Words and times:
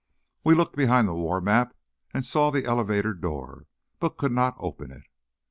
We 0.43 0.55
looked 0.55 0.75
behind 0.75 1.07
the 1.07 1.13
war 1.13 1.39
map 1.41 1.75
and 2.11 2.25
saw 2.25 2.49
the 2.49 2.65
elevator 2.65 3.13
door, 3.13 3.67
but 3.99 4.17
could 4.17 4.31
not 4.31 4.55
open 4.57 4.89
it. 4.89 5.03